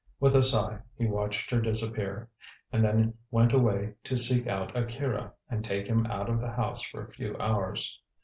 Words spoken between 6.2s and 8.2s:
of the house for a few hours.